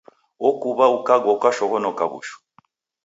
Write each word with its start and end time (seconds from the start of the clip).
Okuw'a 0.47 0.85
ukagwa 0.97 1.29
ukashoghonoka 1.37 2.03
w'ushu. 2.09 2.37